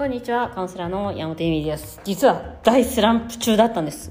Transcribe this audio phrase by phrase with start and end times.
[0.00, 2.00] こんにちはカウンセラーの山本由美です。
[2.04, 4.10] 実は大スランプ中だったんです。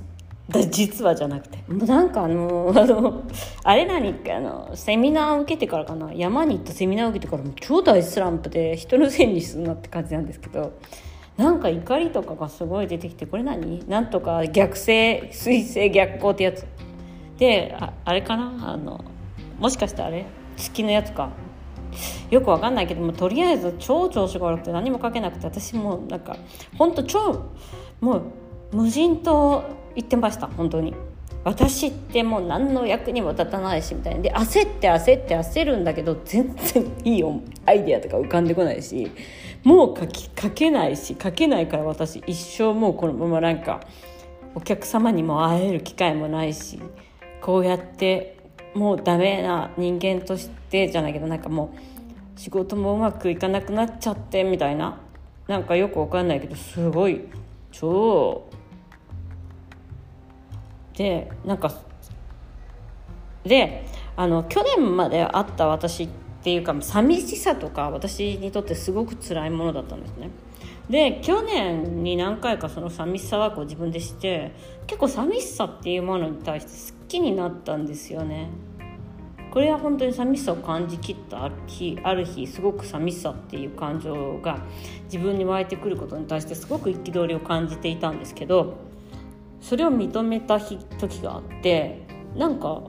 [0.69, 1.57] 実はじゃなくて。
[1.67, 3.23] もうなんかあの あの
[3.63, 6.13] あれ何かあのセミナー受けてからかな。
[6.13, 10.73] 山に行ったセミナー受けてからも超大スランプで人のせいにするなって感じなんですけど。
[11.37, 13.83] なんか怒りとかがすごい出てきてこれ何？
[13.89, 16.67] なんとか逆性水星逆行ってやつ。
[17.39, 18.73] でああれかな？
[18.73, 19.03] あの
[19.57, 20.27] もしかしてあれ？
[20.55, 21.31] 月のやつか？
[22.29, 26.35] よくわかんないけどもとりあえず超調子が悪くて何も書けなくて私もなんか
[26.77, 27.45] 本当超
[28.01, 28.21] もう
[28.71, 29.63] 無人島
[29.95, 30.93] 行ってました本当に。
[31.45, 34.21] 私ってもう何の役にも立たないしみたいな。
[34.21, 37.23] で焦って焦って焦るんだけど全然いい
[37.65, 39.09] アイデアとか浮かんでこないし
[39.63, 43.79] もう書き書けないし書けないから私一生もうこのままなんか
[44.53, 46.79] お客様にも会える機会もないし
[47.41, 48.38] こうやって
[48.79, 55.01] もうダメな人間としてじゃないけどなんかもう仕事もうまくいかなくなっちゃってみたいな
[55.49, 57.25] なんかよくわかんないけどすごい
[57.73, 58.49] 超
[60.93, 61.73] でなんか
[63.43, 66.09] であの去年まであった私っ
[66.41, 70.29] ていうか寂しさとか私にとってすごく辛いものだったんですね。
[70.89, 74.53] で去年に何回かその寂しさはこう自分でして
[74.87, 78.49] 結構寂しさっていうものに対して好きになったんですよね。
[79.51, 84.59] これは本当に寂しさを感じきったある日ある日すごく寂しさっていう感情が
[85.05, 88.77] 自分に湧いてくることに対してすごく憤りを感じていたんですけど
[89.61, 92.83] それを認めた時があってなんか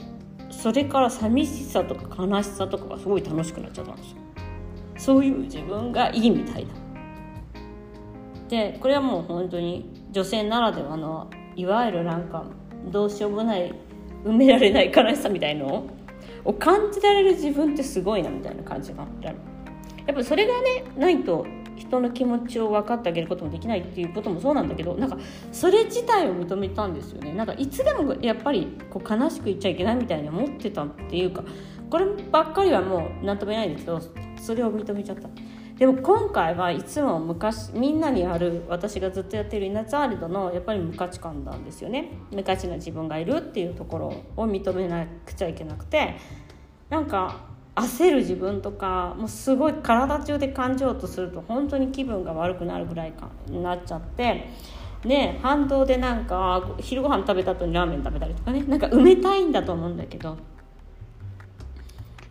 [0.50, 4.16] それから寂しさとか悲しさとかがすごい楽しくなっちゃったんですよ。
[4.98, 6.74] そういう自分がいいみたいな
[8.48, 12.44] でこれはもう本当に女性ならではのいわゆるなんか
[12.90, 13.72] どうしようもない
[14.24, 15.90] 埋められない悲しさみたいのを
[16.44, 19.36] を感じられる自分ってすごいなみたいな感じがある
[20.06, 21.46] やっぱそれがねないと
[21.76, 25.16] 人の気持ちを分かってあげることもできないっていうこともそうなんだけどなんか
[25.50, 27.32] それ自体を認めたんですよね。
[27.32, 31.42] なんかいつでもやっぱりこう悲しく言っちゃいけないみたいに思ってたっていうか
[31.88, 34.00] こればっかりはもう何とも言えないんですけど
[34.36, 35.28] それを認めちゃった。
[35.80, 42.12] でも今回はいつも昔みんなにある私がずっとやってるイナツアーリドのやっぱり無価値観なんですよね。
[42.30, 46.16] 無価値な自分がいるっていうところを認めなくちゃいけなくて。
[46.90, 47.46] なんか
[47.76, 54.50] 焦る自分とかもうすごい体中で感じようとすると本当に気分が悪くなるぐらいかになっちゃって。
[55.06, 58.62] ね反動でなんか昼ご飯食べた後にラーメン食べたりとかね。
[58.64, 60.36] なんか埋めたいんだと思うんだけど。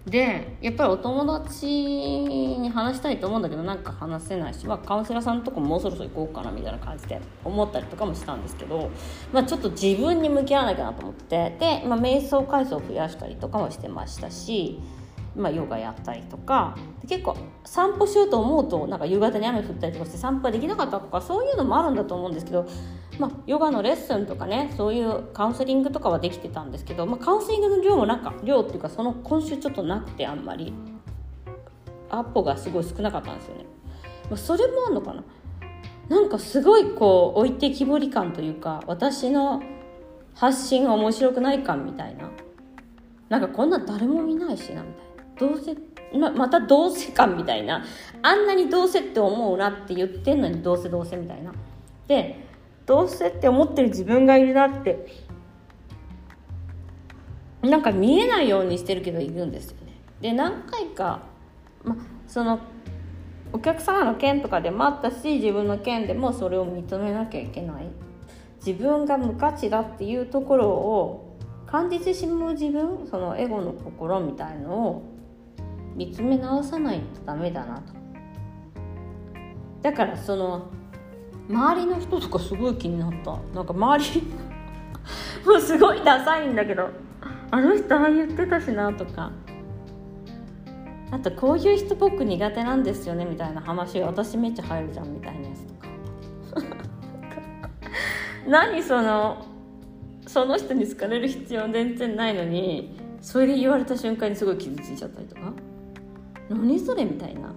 [0.10, 8.90] でやっぱりお友達に話したいと思うんだけどなんか話せないし、まあ、カウンセラーさんとかももうそろそろ行こうかなみたいな感じで思ったりとかもしたんですけど、
[9.32, 14.80] まあ、ちょっと自分に向き合わなきゃなと思ってで、まあ、瞑想回数を増やしたりとかもしてましたし
[15.36, 16.76] まあ、ヨガやったりとか
[17.08, 22.68] 結構散歩しようと思うとなんか夕方に雨降ったりとかして散歩ができなかったとかそういうのもあるんだと思うんですけど、
[23.20, 30.74] まあ、ヨガのレッスンとかねそういうカウンセリングとかはできてたんですけど、まあ、カウンセリングの量もなんか量っていうかその今週ちょっとなくてあんまり。
[32.10, 33.66] アポがすごい少なかったんですよね。
[34.30, 35.24] まあ、それもあるのかな。
[36.10, 39.62] なんかすごいこう置いてきぼり感というか私の
[40.34, 42.30] 発信が面白くない感みたいな。
[43.30, 45.54] なんかこんな誰も見ないしなみたいな。
[45.54, 45.78] どうせ
[46.18, 47.86] ままたどうせかみたいな。
[48.24, 51.54] あんなにどうせって思うなって言ってんのにどうせどうせみたいな。
[52.08, 52.49] で
[52.90, 55.06] どうせって思ってる自分がいるなって。
[57.62, 60.02] なんか見えないようにしてるけどいるんですよね。
[60.22, 61.22] で何回か、
[61.84, 61.96] ま、
[62.26, 62.60] その
[63.54, 67.86] お客様の件とかでもあったし自分の件でもそれを認めなきゃいけない。
[68.66, 75.04] 自分が無価値だっていうところを感じてしまう自分そのエゴの心みたいのを
[75.96, 77.94] 見つめ直さないとダメだなと。
[79.84, 80.79] だからその
[81.50, 83.38] 周りの人とかすごい気になった。
[83.56, 84.22] なんか周り
[85.46, 86.90] もうすごいダサいんだけど。
[87.52, 89.32] あの人ああ言ってたしなとか。
[91.12, 95.66] あとこういう人僕苦手なんですよねみたいな話私めっちゃ入るじゃんみたいなやつ
[96.54, 96.78] とか。
[98.48, 99.44] 何その
[100.28, 105.52] その人に好かれる必要全然ないのにそれで言われた瞬間にすごい傷ついちゃったりとか。
[106.50, 107.52] 何それみたいな。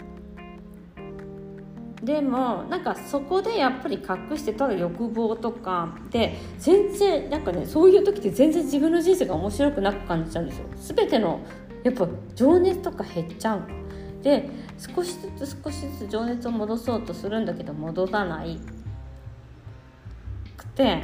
[2.03, 10.67] でもなんかそこでやっぱり隠してた欲望とかで全然なんかねそういう時って全然自分の人生が面白くなく感じちゃうんですよ。
[10.97, 11.41] 全ての
[11.85, 13.63] やっぱ情熱とか減っちゃう
[14.23, 18.59] で少しずつ少しずつ情熱を戻そうとするんだけど戻らない
[20.57, 21.03] くて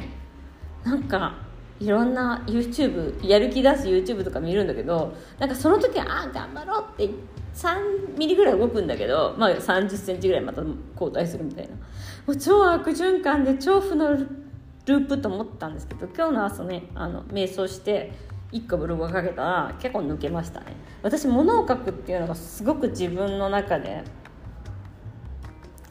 [0.83, 1.37] なんか
[1.79, 7.09] いろんな YouTube やる気出す YouTube とか見るんだけどなんかその時はあ頑張ろうって
[7.53, 10.61] 3ミリぐらい動くんだけど、まあ、3 0センチぐらいまた
[10.95, 11.75] 後退するみたいな。
[12.27, 18.11] もう超悪循環で超負のループと思ったんですけど今日の朝ねあの瞑想して
[18.51, 20.75] 1個ブログをかけたら結構抜けましたね。
[21.01, 24.03] 私物を書くっていうのがすごく自分の中で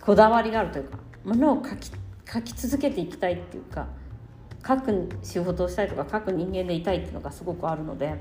[0.00, 1.90] こだわりがあるというか物を書き
[2.30, 3.86] 書き続けていきたいっていうか
[4.66, 8.14] 書く仕事をしたいとか書く人間でいたいっていうのがすごくあるので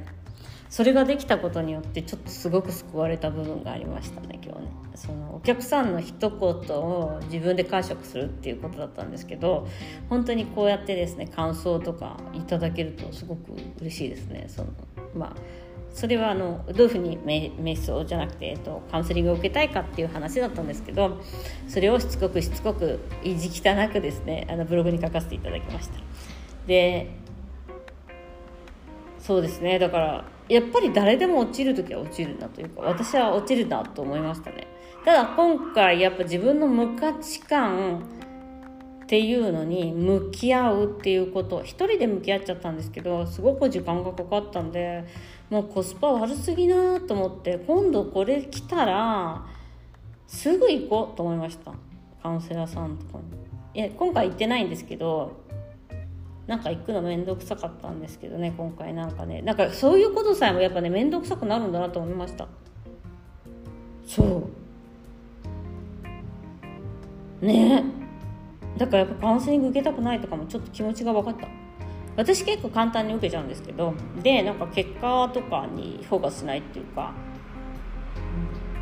[0.69, 4.71] それができたことによってちょっとすごく救われた部分がありましたね今日ね。
[4.95, 9.67] そのお客さんの一言を自分で解釈するっていうことだったんですけど
[10.09, 14.45] 本当にこうやってですね感想とかいただけるとすごく嬉しいですね。
[14.47, 14.69] その
[15.15, 15.35] まあ
[15.93, 21.19] それはあのどういうふうに瞑想じゃなくて、えっと、カウンセリングを受けたいかっていう話だったんですけど
[21.67, 25.99] それをしつこくしつこく意地汚くですねあのブログに書かせていただきました。
[26.67, 27.09] で
[29.19, 34.67] そうですねだからやっぱり誰でも落ちる時は落ちるなというか私は落ちるなと思いましたね。
[35.03, 38.03] ただ今回やっぱ自分の無価値観
[39.03, 45.05] っていうのに向き合うっていうこと一人で向き合っちゃったんですけどすごく時間がかかったんで
[45.49, 49.45] もうコスパ悪すぎなと思って今度これ来たら
[50.27, 51.73] すぐ行こうと思いました。
[52.21, 53.47] カウンセラーさんとかに。
[53.73, 55.37] いや今回行ってないんですけど
[56.47, 59.41] なんか行くの面倒くさかったんですけどね今回なんかね。
[59.41, 62.47] なんかそういうことさえもやっぱね面倒くさくなるんだなと思いました。
[64.05, 64.49] そ
[67.41, 67.45] う。
[67.45, 67.83] ね。
[68.77, 71.47] だからやっぱカウンセリング受けたくないとかもちょっと気持ちが分かった。
[72.15, 73.93] 私結構簡単に受けちゃうんですけど
[74.23, 77.13] でなんか結果とかにフォーカスしないっていうか。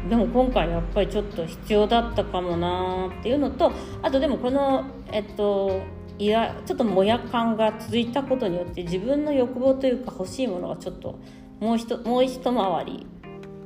[0.09, 3.71] でも今回やっぱりちょっと必要だったかもなっていうのと
[4.03, 5.81] あとでもこのえっと
[6.17, 11.19] いやちょっともや感が続いたことによって自分の欲望というか欲しいものがちょっと
[11.59, 13.05] もう一もう一回り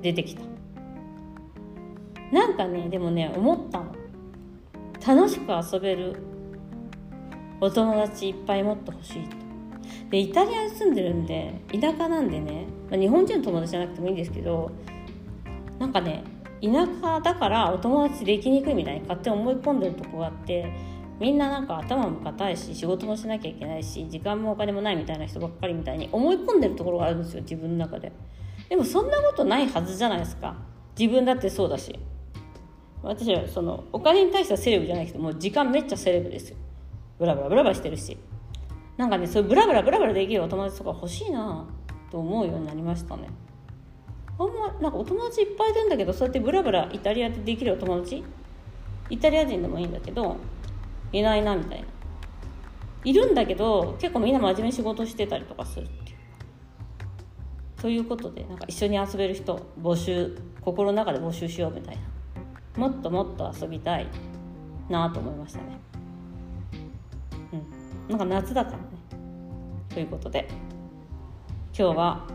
[0.01, 0.41] 出てきた。
[2.31, 3.95] なんかねでもね思ったの。
[5.05, 6.15] 楽しく遊べる
[7.61, 9.37] お友達いっぱいもっと欲しいと。
[10.09, 14.71] でイタリアに住んでるんで田舎なんでね、まあ、日本人の友達じゃなくてもいいんですけど
[15.77, 16.23] なんかね
[16.61, 16.69] 田
[17.01, 20.71] 舎だからお友達できにくいみたいに勝手に思い込んでるとこがあって
[21.19, 28.11] みんななんか頭も固いし仕事もしなきゃいけないし時間もお金もないみたいな人ばっかりみたいに思い込んでるところがあるんですよ自分の中で。
[28.69, 30.55] でもそんなことないはずじゃないですか。
[30.97, 31.97] 自分だってそうだし。
[33.01, 36.57] 私はそのお金に対してはセレブじゃなくてもう時間めっちゃセレブですよ。
[37.17, 38.17] ブラブラブラブラしてるし。
[38.97, 41.65] なんかねそういうブラブラブラブラできるお友達とか欲しいな
[42.11, 43.29] と思うようになりましたね。
[44.37, 48.23] あんまなんかお友達いっぱいいるんだけどそうやってブラブライタリアでできるお友達？
[49.09, 50.37] イタリア人でもいいんだけど
[51.11, 51.87] いないなみたいな。
[53.05, 57.81] いるんだけど結構みんな真面目に仕事してたりとかするっていう。
[57.81, 62.01] ということでなんか一緒に遊べる人募集心の中で募集しようみたいな。
[62.87, 64.07] もっともっと遊びたい
[64.89, 65.79] なと思いましたね。
[67.53, 68.09] うん。
[68.09, 68.83] なんか夏だからね。
[69.89, 70.47] ということで。
[71.79, 72.27] 今日は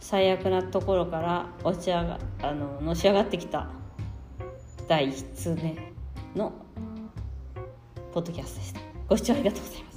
[0.00, 3.68] 最悪なところから落ち上があののし上がってきた
[4.88, 5.76] 第1通目
[6.34, 6.54] の
[8.12, 8.80] ポッドキャストでした。
[9.08, 9.91] ご視聴ありがとうございます。